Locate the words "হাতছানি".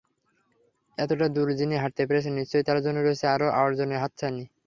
4.03-4.43